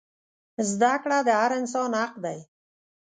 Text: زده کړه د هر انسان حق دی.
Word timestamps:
زده 0.69 0.93
کړه 1.03 1.17
د 1.23 1.29
هر 1.39 1.51
انسان 1.59 1.89
حق 2.01 2.13
دی. 2.23 2.39